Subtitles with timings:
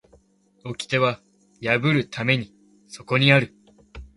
[0.63, 1.21] 掟は
[1.61, 2.55] 破るために
[2.87, 3.55] そこにある